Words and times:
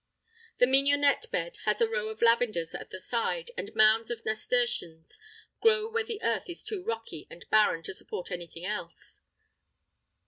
The 0.57 0.65
mignonette 0.65 1.27
bed 1.29 1.59
has 1.65 1.79
a 1.79 1.87
row 1.87 2.07
of 2.09 2.23
lavenders 2.23 2.73
at 2.73 2.89
the 2.89 2.97
side, 2.99 3.51
and 3.55 3.69
mounds 3.75 4.09
of 4.09 4.25
nasturtiums 4.25 5.19
grow 5.61 5.87
where 5.91 6.03
the 6.03 6.23
earth 6.23 6.49
is 6.49 6.63
too 6.63 6.83
rocky 6.83 7.27
and 7.29 7.47
barren 7.51 7.83
to 7.83 7.93
support 7.93 8.31
anything 8.31 8.65
else. 8.65 9.21